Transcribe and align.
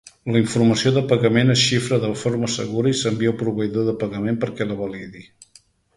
La 0.35 0.39
informació 0.43 0.91
de 0.95 1.03
pagament 1.11 1.53
es 1.55 1.61
xifra 1.65 1.99
de 2.05 2.09
forma 2.23 2.49
segura 2.55 2.95
i 2.95 2.97
s'envia 3.03 3.33
al 3.35 3.39
proveïdor 3.43 3.87
de 3.91 3.95
pagament 4.05 4.41
perquè 4.47 4.69
la 4.71 4.79
validi. 4.85 5.27